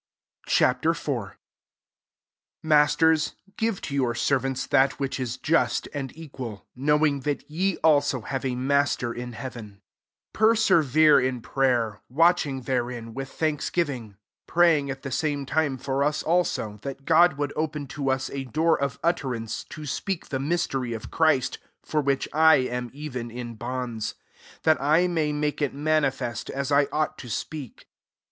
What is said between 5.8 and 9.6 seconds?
and equal; knowing that re also have a Master in hea